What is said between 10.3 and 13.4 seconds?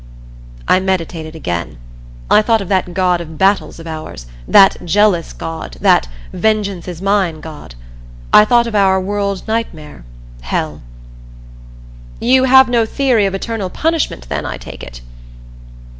Hell. "You have no theory of